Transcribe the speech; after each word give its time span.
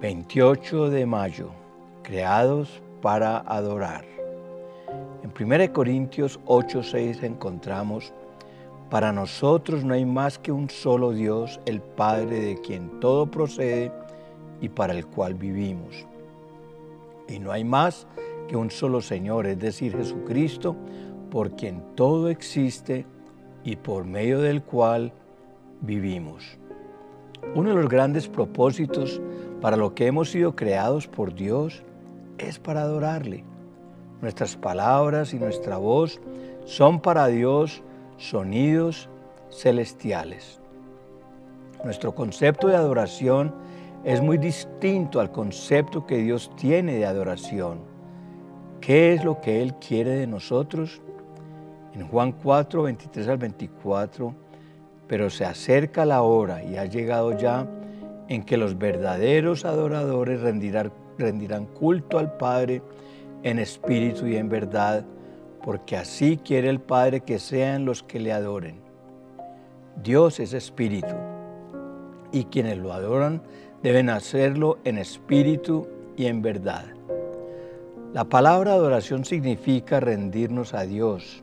28 0.00 0.90
de 0.90 1.06
mayo, 1.06 1.50
creados 2.02 2.82
para 3.00 3.38
adorar. 3.38 4.04
En 5.22 5.30
1 5.30 5.72
Corintios 5.72 6.40
8:6 6.46 7.22
encontramos, 7.22 8.12
para 8.90 9.12
nosotros 9.12 9.84
no 9.84 9.94
hay 9.94 10.04
más 10.04 10.38
que 10.38 10.52
un 10.52 10.68
solo 10.68 11.12
Dios, 11.12 11.60
el 11.64 11.80
Padre 11.80 12.40
de 12.40 12.60
quien 12.60 13.00
todo 13.00 13.30
procede 13.30 13.92
y 14.60 14.68
para 14.68 14.92
el 14.92 15.06
cual 15.06 15.34
vivimos. 15.34 16.06
Y 17.28 17.38
no 17.38 17.52
hay 17.52 17.64
más 17.64 18.06
que 18.48 18.56
un 18.56 18.70
solo 18.70 19.00
Señor, 19.00 19.46
es 19.46 19.58
decir, 19.58 19.96
Jesucristo, 19.96 20.76
por 21.30 21.56
quien 21.56 21.82
todo 21.94 22.28
existe 22.28 23.06
y 23.62 23.76
por 23.76 24.04
medio 24.04 24.40
del 24.40 24.62
cual 24.62 25.12
vivimos. 25.80 26.58
Uno 27.54 27.70
de 27.70 27.76
los 27.76 27.88
grandes 27.88 28.28
propósitos 28.28 29.20
para 29.64 29.78
lo 29.78 29.94
que 29.94 30.06
hemos 30.06 30.30
sido 30.30 30.54
creados 30.54 31.06
por 31.06 31.34
Dios 31.34 31.82
es 32.36 32.58
para 32.58 32.82
adorarle. 32.82 33.44
Nuestras 34.20 34.56
palabras 34.56 35.32
y 35.32 35.38
nuestra 35.38 35.78
voz 35.78 36.20
son 36.66 37.00
para 37.00 37.28
Dios 37.28 37.82
sonidos 38.18 39.08
celestiales. 39.50 40.60
Nuestro 41.82 42.14
concepto 42.14 42.68
de 42.68 42.76
adoración 42.76 43.54
es 44.04 44.20
muy 44.20 44.36
distinto 44.36 45.18
al 45.18 45.32
concepto 45.32 46.04
que 46.04 46.18
Dios 46.18 46.50
tiene 46.56 46.96
de 46.96 47.06
adoración. 47.06 47.78
¿Qué 48.82 49.14
es 49.14 49.24
lo 49.24 49.40
que 49.40 49.62
Él 49.62 49.76
quiere 49.76 50.10
de 50.10 50.26
nosotros? 50.26 51.00
En 51.94 52.06
Juan 52.06 52.32
4, 52.32 52.82
23 52.82 53.28
al 53.28 53.38
24, 53.38 54.34
pero 55.08 55.30
se 55.30 55.46
acerca 55.46 56.04
la 56.04 56.20
hora 56.20 56.62
y 56.62 56.76
ha 56.76 56.84
llegado 56.84 57.32
ya 57.38 57.66
en 58.28 58.42
que 58.42 58.56
los 58.56 58.78
verdaderos 58.78 59.64
adoradores 59.64 60.40
rendirán, 60.40 60.92
rendirán 61.18 61.66
culto 61.66 62.18
al 62.18 62.36
Padre 62.36 62.82
en 63.42 63.58
espíritu 63.58 64.26
y 64.26 64.36
en 64.36 64.48
verdad, 64.48 65.04
porque 65.62 65.96
así 65.96 66.38
quiere 66.38 66.68
el 66.68 66.80
Padre 66.80 67.20
que 67.20 67.38
sean 67.38 67.84
los 67.84 68.02
que 68.02 68.20
le 68.20 68.32
adoren. 68.32 68.80
Dios 70.02 70.40
es 70.40 70.52
espíritu, 70.52 71.14
y 72.32 72.44
quienes 72.44 72.78
lo 72.78 72.92
adoran 72.92 73.42
deben 73.82 74.10
hacerlo 74.10 74.78
en 74.84 74.98
espíritu 74.98 75.86
y 76.16 76.26
en 76.26 76.42
verdad. 76.42 76.86
La 78.12 78.24
palabra 78.24 78.72
adoración 78.72 79.24
significa 79.24 80.00
rendirnos 80.00 80.72
a 80.72 80.82
Dios, 80.82 81.42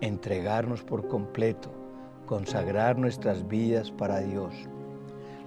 entregarnos 0.00 0.82
por 0.82 1.06
completo, 1.06 1.70
consagrar 2.26 2.98
nuestras 2.98 3.46
vidas 3.46 3.90
para 3.90 4.20
Dios. 4.20 4.52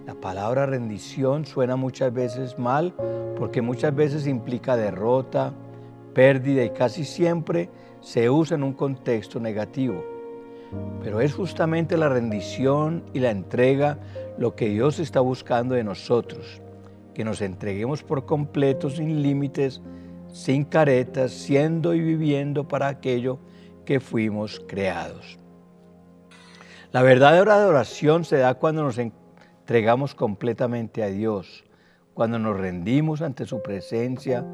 La 0.06 0.16
palabra 0.16 0.66
rendición 0.66 1.46
suena 1.46 1.76
muchas 1.76 2.12
veces 2.12 2.58
mal 2.58 2.94
porque 3.38 3.62
muchas 3.62 3.96
veces 3.96 4.26
implica 4.28 4.76
derrota, 4.76 5.54
pérdida 6.14 6.64
y 6.64 6.72
casi 6.72 7.06
siempre 7.06 7.70
se 8.02 8.30
usa 8.30 8.56
en 8.56 8.64
un 8.64 8.74
contexto 8.74 9.40
negativo. 9.40 10.04
Pero 11.04 11.22
es 11.22 11.34
justamente 11.34 11.98
la 11.98 12.10
rendición 12.10 13.04
y 13.14 13.20
la 13.20 13.30
entrega 13.30 14.00
lo 14.38 14.56
que 14.56 14.70
Dios 14.70 15.00
está 15.00 15.20
buscando 15.20 15.76
de 15.76 15.84
nosotros, 15.84 16.62
que 17.14 17.24
nos 17.24 17.42
entreguemos 17.42 18.02
por 18.04 18.26
completo, 18.26 18.90
sin 18.90 19.22
límites, 19.22 19.82
sin 20.32 20.64
caretas, 20.64 21.32
siendo 21.32 21.94
y 21.94 22.00
viviendo 22.00 22.68
para 22.68 22.88
aquello 22.88 23.38
que 23.86 24.00
fuimos 24.00 24.62
creados. 24.68 25.38
La 26.92 27.04
verdadera 27.04 27.56
adoración 27.56 28.26
se 28.26 28.38
da 28.38 28.56
cuando 28.56 28.84
nos 28.84 28.98
entregamos 29.72 30.16
completamente 30.16 31.02
a 31.02 31.08
Dios, 31.08 31.64
cuando 32.14 32.38
nos 32.38 32.60
rendimos 32.60 33.22
ante 33.22 33.46
su 33.46 33.62
presencia, 33.62 34.46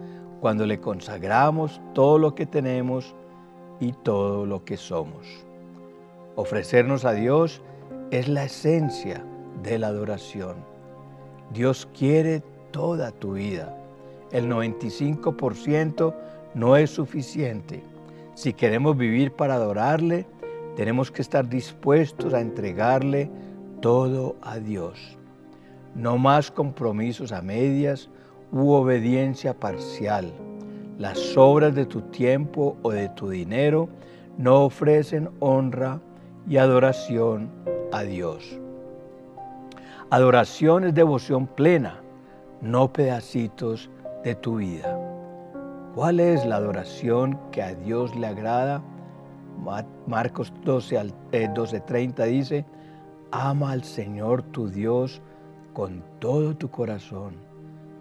cuando 0.42 0.68
le 0.68 0.80
consagramos 0.80 1.82
todo 1.96 2.20
lo 2.20 2.36
que 2.36 2.46
tenemos 2.46 3.16
y 3.80 3.94
todo 3.94 4.46
lo 4.46 4.64
que 4.64 4.78
somos. 4.78 5.26
Ofrecernos 6.36 7.04
a 7.04 7.14
Dios 7.14 7.64
es 8.12 8.28
la 8.28 8.44
esencia 8.44 9.24
de 9.64 9.80
la 9.80 9.88
adoración. 9.88 10.58
Dios 11.52 11.90
quiere 11.98 12.44
toda 12.70 13.12
tu 13.12 13.34
vida. 13.34 13.76
El 14.32 14.48
95% 14.48 16.14
no 16.54 16.78
es 16.78 16.92
suficiente. 16.92 17.82
Si 18.36 18.54
queremos 18.54 18.96
vivir 18.96 19.32
para 19.32 19.56
adorarle, 19.56 20.28
tenemos 20.76 21.10
que 21.10 21.24
estar 21.24 21.50
dispuestos 21.50 22.36
a 22.36 22.40
entregarle 22.40 23.32
todo 23.82 24.36
a 24.42 24.58
Dios. 24.58 25.18
No 25.96 26.18
más 26.18 26.52
compromisos 26.52 27.32
a 27.32 27.42
medias 27.42 28.10
u 28.52 28.72
obediencia 28.72 29.54
parcial. 29.54 30.32
Las 30.98 31.38
obras 31.38 31.76
de 31.76 31.86
tu 31.86 32.02
tiempo 32.02 32.78
o 32.82 32.92
de 32.92 33.10
tu 33.10 33.30
dinero 33.30 33.90
no 34.38 34.66
ofrecen 34.66 35.30
honra 35.40 36.00
y 36.48 36.58
adoración 36.58 37.50
a 37.92 38.04
Dios. 38.04 38.60
Adoración 40.10 40.86
es 40.86 40.94
devoción 40.94 41.48
plena, 41.48 42.00
no 42.62 42.94
pedacitos 42.94 43.90
de 44.24 44.36
tu 44.36 44.58
vida. 44.58 44.98
¿Cuál 45.94 46.20
es 46.20 46.46
la 46.46 46.58
adoración 46.58 47.40
que 47.52 47.62
a 47.62 47.74
Dios 47.74 48.16
le 48.16 48.28
agrada? 48.28 48.82
Marcos 50.06 50.54
12, 50.64 50.98
12:30 51.32 52.20
eh, 52.20 52.28
dice, 52.28 52.66
ama 53.32 53.72
al 53.72 53.84
Señor 53.84 54.44
tu 54.44 54.70
Dios 54.70 55.22
con 55.74 56.04
todo 56.20 56.56
tu 56.56 56.70
corazón, 56.70 57.36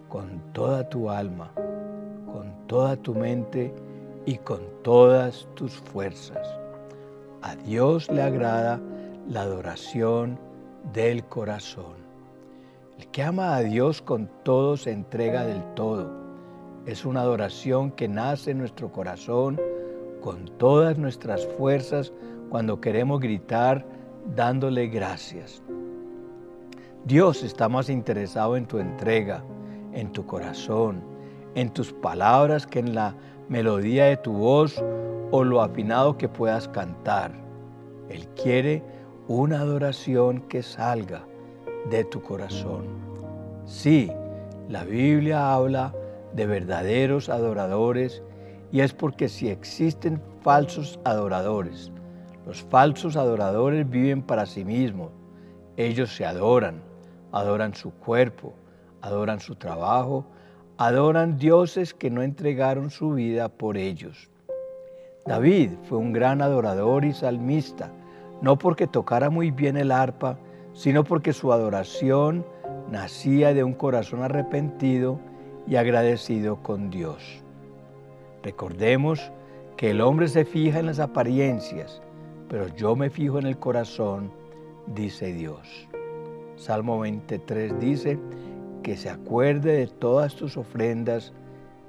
con 0.09 0.41
toda 0.53 0.87
tu 0.89 1.09
alma, 1.09 1.51
con 2.31 2.53
toda 2.67 2.95
tu 2.95 3.13
mente 3.13 3.73
y 4.25 4.37
con 4.37 4.61
todas 4.83 5.47
tus 5.55 5.73
fuerzas. 5.73 6.47
A 7.41 7.55
Dios 7.55 8.09
le 8.09 8.21
agrada 8.21 8.79
la 9.27 9.41
adoración 9.41 10.39
del 10.93 11.23
corazón. 11.25 11.97
El 12.97 13.07
que 13.07 13.23
ama 13.23 13.55
a 13.55 13.61
Dios 13.61 14.01
con 14.01 14.29
todo 14.43 14.75
se 14.77 14.91
entrega 14.91 15.45
del 15.45 15.63
todo. 15.75 16.09
Es 16.85 17.05
una 17.05 17.21
adoración 17.21 17.91
que 17.91 18.07
nace 18.07 18.51
en 18.51 18.59
nuestro 18.59 18.91
corazón 18.91 19.59
con 20.21 20.45
todas 20.57 20.97
nuestras 20.97 21.45
fuerzas 21.45 22.11
cuando 22.49 22.81
queremos 22.81 23.19
gritar 23.19 23.85
dándole 24.35 24.87
gracias. 24.87 25.61
Dios 27.05 27.43
está 27.43 27.69
más 27.69 27.89
interesado 27.89 28.57
en 28.57 28.65
tu 28.65 28.79
entrega, 28.79 29.43
en 29.93 30.11
tu 30.11 30.25
corazón, 30.25 31.01
en 31.55 31.71
tus 31.71 31.93
palabras 31.93 32.67
que 32.67 32.79
en 32.79 32.93
la 32.93 33.15
melodía 33.49 34.05
de 34.05 34.17
tu 34.17 34.33
voz 34.33 34.83
o 35.31 35.43
lo 35.43 35.61
afinado 35.61 36.17
que 36.17 36.27
puedas 36.27 36.67
cantar. 36.67 37.31
Él 38.09 38.27
quiere 38.41 38.83
una 39.27 39.61
adoración 39.61 40.41
que 40.41 40.63
salga 40.63 41.25
de 41.89 42.03
tu 42.03 42.21
corazón. 42.21 42.85
Sí, 43.65 44.11
la 44.69 44.83
Biblia 44.83 45.53
habla 45.53 45.93
de 46.33 46.45
verdaderos 46.45 47.29
adoradores 47.29 48.21
y 48.71 48.81
es 48.81 48.93
porque 48.93 49.29
si 49.29 49.49
existen 49.49 50.21
falsos 50.41 50.99
adoradores, 51.05 51.91
los 52.47 52.63
falsos 52.63 53.17
adoradores 53.17 53.89
viven 53.89 54.21
para 54.21 54.45
sí 54.45 54.63
mismos. 54.63 55.09
Ellos 55.75 56.15
se 56.15 56.25
adoran, 56.25 56.81
adoran 57.33 57.75
su 57.75 57.91
cuerpo, 57.91 58.53
adoran 59.01 59.41
su 59.41 59.55
trabajo, 59.55 60.25
adoran 60.77 61.37
dioses 61.37 61.93
que 61.93 62.09
no 62.09 62.21
entregaron 62.21 62.89
su 62.89 63.11
vida 63.11 63.49
por 63.49 63.75
ellos. 63.75 64.29
David 65.25 65.71
fue 65.83 65.97
un 65.97 66.13
gran 66.13 66.41
adorador 66.41 67.03
y 67.03 67.13
salmista, 67.13 67.91
no 68.41 68.57
porque 68.57 68.87
tocara 68.87 69.29
muy 69.29 69.51
bien 69.51 69.75
el 69.75 69.91
arpa, 69.91 70.39
sino 70.71 71.03
porque 71.03 71.33
su 71.33 71.51
adoración 71.51 72.45
nacía 72.89 73.53
de 73.53 73.65
un 73.65 73.73
corazón 73.73 74.23
arrepentido 74.23 75.19
y 75.67 75.75
agradecido 75.75 76.63
con 76.63 76.91
Dios. 76.91 77.43
Recordemos 78.41 79.33
que 79.75 79.91
el 79.91 79.99
hombre 79.99 80.29
se 80.29 80.45
fija 80.45 80.79
en 80.79 80.85
las 80.85 80.99
apariencias, 80.99 82.01
pero 82.49 82.67
yo 82.75 82.95
me 82.95 83.09
fijo 83.09 83.39
en 83.39 83.47
el 83.47 83.57
corazón, 83.57 84.31
dice 84.87 85.33
Dios. 85.33 85.87
Salmo 86.55 86.99
23 86.99 87.79
dice 87.79 88.17
que 88.83 88.95
se 88.95 89.09
acuerde 89.09 89.73
de 89.73 89.87
todas 89.87 90.35
tus 90.35 90.57
ofrendas, 90.57 91.33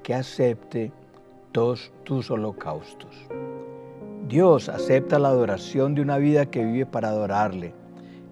que 0.02 0.14
acepte 0.14 0.92
todos 1.52 1.92
tus 2.04 2.30
holocaustos. 2.30 3.14
Dios 4.26 4.68
acepta 4.68 5.18
la 5.18 5.28
adoración 5.28 5.94
de 5.94 6.02
una 6.02 6.18
vida 6.18 6.46
que 6.46 6.64
vive 6.64 6.86
para 6.86 7.08
adorarle. 7.08 7.72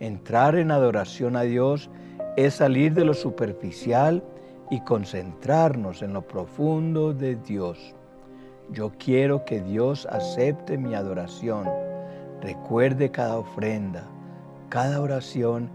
Entrar 0.00 0.56
en 0.56 0.70
adoración 0.70 1.37
a 1.37 1.43
Dios 1.43 1.88
es 2.37 2.55
salir 2.55 2.93
de 2.93 3.05
lo 3.05 3.14
superficial 3.14 4.23
y 4.70 4.81
concentrarnos 4.81 6.02
en 6.02 6.12
lo 6.12 6.23
profundo 6.23 7.14
de 7.14 7.37
Dios. 7.37 7.94
Yo 8.73 8.93
quiero 8.99 9.44
que 9.44 9.61
Dios 9.61 10.06
acepte 10.11 10.76
mi 10.76 10.94
adoración 10.94 11.86
recuerde 12.47 13.11
cada 13.11 13.39
ofrenda, 13.39 14.05
cada 14.69 15.01
oración 15.01 15.69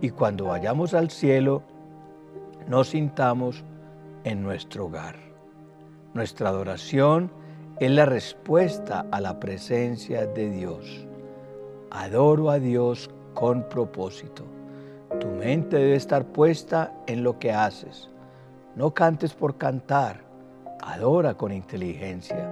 y 0.00 0.10
cuando 0.10 0.46
vayamos 0.46 0.92
al 0.92 1.10
cielo, 1.10 1.62
nos 2.66 2.88
sintamos 2.88 3.62
en 4.24 4.42
nuestro 4.42 4.86
hogar. 4.86 5.14
Nuestra 6.14 6.48
adoración 6.48 7.30
es 7.78 7.92
la 7.92 8.04
respuesta 8.04 9.06
a 9.12 9.20
la 9.20 9.38
presencia 9.38 10.26
de 10.26 10.50
Dios. 10.50 11.06
Adoro 11.92 12.50
a 12.50 12.58
Dios 12.58 13.08
con 13.34 13.68
propósito. 13.68 14.42
Tu 15.20 15.28
mente 15.28 15.76
debe 15.76 15.94
estar 15.94 16.24
puesta 16.24 16.94
en 17.06 17.22
lo 17.22 17.38
que 17.38 17.52
haces. 17.52 18.10
No 18.74 18.92
cantes 18.92 19.34
por 19.34 19.56
cantar, 19.56 20.22
adora 20.82 21.34
con 21.34 21.52
inteligencia. 21.52 22.50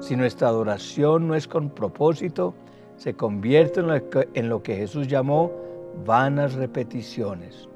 Si 0.00 0.16
nuestra 0.16 0.48
adoración 0.48 1.28
no 1.28 1.34
es 1.34 1.48
con 1.48 1.70
propósito, 1.70 2.54
se 2.96 3.14
convierte 3.14 3.80
en 4.34 4.48
lo 4.48 4.62
que, 4.62 4.76
Jesús 4.76 5.08
llamó 5.08 5.52
vanas 6.04 6.54
repeticiones. 6.54 7.68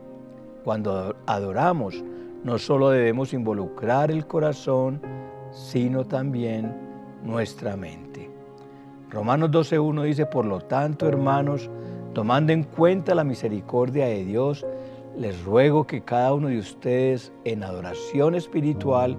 Cuando 0.65 1.17
adoramos, 1.27 2.03
no 2.45 2.59
solo 2.59 2.91
debemos 2.91 3.33
involucrar 3.33 4.11
el 4.11 4.27
corazón, 4.27 5.01
sino 5.53 6.05
también 6.05 6.75
nuestra 7.23 7.77
mente. 7.77 8.31
Romanos 9.11 9.51
12.1 9.51 10.03
dice, 10.05 10.27
por 10.27 10.47
lo 10.47 10.61
tanto, 10.61 11.07
hermanos, 11.07 11.69
tomando 12.15 12.53
en 12.53 12.63
cuenta 12.63 13.15
la 13.15 13.25
misericordia 13.25 14.07
de 14.07 14.25
Dios, 14.25 14.65
les 15.19 15.43
ruego 15.45 15.87
que 15.87 16.03
cada 16.03 16.33
uno 16.33 16.49
de 16.49 16.59
ustedes 16.59 17.33
en 17.45 17.63
adoración 17.63 18.35
espiritual 18.35 19.17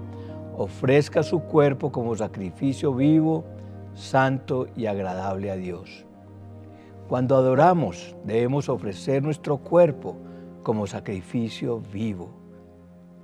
ofrezca 0.56 1.22
su 1.22 1.40
cuerpo 1.40 1.92
como 1.92 2.16
sacrificio 2.16 2.94
vivo, 2.94 3.44
santo 3.94 4.66
y 4.76 4.86
agradable 4.86 5.50
a 5.50 5.56
Dios. 5.56 6.04
Cuando 7.08 7.36
adoramos 7.36 8.16
debemos 8.24 8.68
ofrecer 8.68 9.22
nuestro 9.22 9.58
cuerpo 9.58 10.16
como 10.62 10.86
sacrificio 10.86 11.80
vivo. 11.92 12.30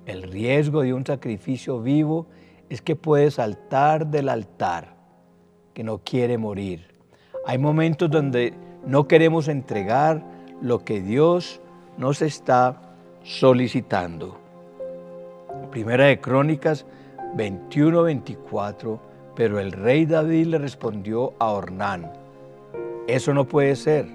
El 0.07 0.23
riesgo 0.25 0.83
de 0.83 0.93
un 0.93 1.07
sacrificio 1.07 1.81
vivo 1.81 2.27
es 2.69 2.83
que 2.83 2.97
puede 2.97 3.31
saltar 3.31 4.07
del 4.07 4.29
altar, 4.29 4.97
que 5.75 5.85
no 5.85 5.99
quiere 5.99 6.39
morir. 6.39 6.95
Hay 7.47 7.59
momentos 7.59 8.11
donde 8.11 8.53
no 8.85 9.09
queremos 9.09 9.49
entregar 9.49 10.23
lo 10.61 10.85
que 10.85 11.01
Dios 11.01 11.61
nos 11.97 12.21
está 12.23 12.81
solicitando. 13.23 14.39
Primera 15.71 16.07
de 16.07 16.21
Crónicas 16.21 16.87
21-24, 17.37 18.99
pero 19.39 19.61
el 19.61 19.71
rey 19.71 20.05
David 20.05 20.49
le 20.49 20.59
respondió 20.59 21.33
a 21.39 21.53
Ornán, 21.53 22.11
eso 23.07 23.33
no 23.33 23.47
puede 23.47 23.77
ser, 23.77 24.09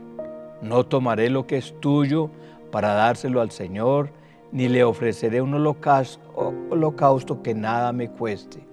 no 0.61 0.85
tomaré 0.85 1.29
lo 1.29 1.47
que 1.47 1.55
es 1.55 1.73
tuyo 1.79 2.29
para 2.71 2.93
dárselo 2.93 3.39
al 3.39 3.49
Señor, 3.49 4.09
ni 4.51 4.67
le 4.67 4.83
ofreceré 4.83 5.41
un 5.41 5.53
holocausto 5.53 7.41
que 7.41 7.53
nada 7.53 7.93
me 7.93 8.09
cueste. 8.09 8.67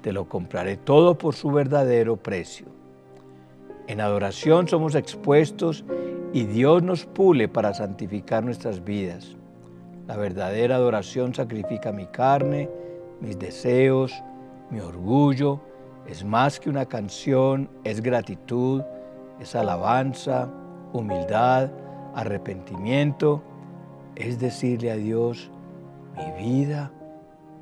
Te 0.00 0.14
lo 0.14 0.26
compraré 0.30 0.78
todo 0.78 1.18
por 1.18 1.34
su 1.34 1.50
verdadero 1.50 2.16
precio. 2.16 2.68
En 3.86 4.00
adoración 4.00 4.68
somos 4.68 4.94
expuestos 4.94 5.84
y 6.32 6.44
Dios 6.44 6.82
nos 6.82 7.04
pule 7.04 7.48
para 7.48 7.74
santificar 7.74 8.42
nuestras 8.42 8.82
vidas. 8.82 9.36
La 10.06 10.16
verdadera 10.16 10.76
adoración 10.76 11.34
sacrifica 11.34 11.92
mi 11.92 12.06
carne, 12.06 12.70
mis 13.20 13.38
deseos, 13.38 14.14
mi 14.70 14.80
orgullo. 14.80 15.60
Es 16.06 16.24
más 16.24 16.60
que 16.60 16.70
una 16.70 16.86
canción, 16.86 17.68
es 17.84 18.00
gratitud, 18.00 18.82
es 19.40 19.54
alabanza, 19.54 20.48
humildad, 20.92 21.70
arrepentimiento. 22.14 23.42
Es 24.14 24.38
decirle 24.38 24.90
a 24.92 24.96
Dios, 24.96 25.50
mi 26.16 26.44
vida 26.44 26.90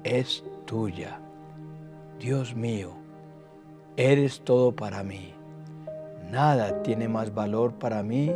es 0.05 0.45
tuya. 0.67 1.19
Dios 2.19 2.55
mío, 2.55 2.91
eres 3.97 4.41
todo 4.43 4.73
para 4.73 5.03
mí. 5.03 5.35
Nada 6.31 6.83
tiene 6.83 7.09
más 7.09 7.35
valor 7.35 7.75
para 7.75 8.03
mí 8.03 8.33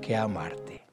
que 0.00 0.16
amarte. 0.16 0.83